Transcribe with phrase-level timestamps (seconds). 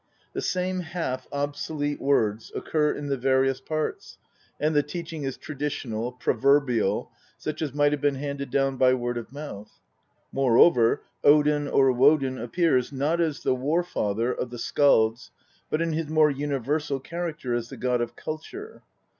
[0.33, 4.17] The same half obsolete words occur in the various parts,
[4.59, 9.19] and the teaching is traditional, proverbial, such as might have been handed down by word
[9.19, 9.79] of mouth.
[10.31, 15.29] Moreover, Odin or Woden appears, not as the War father of the Skalds,
[15.69, 18.81] but in his more universal character as the god of culture.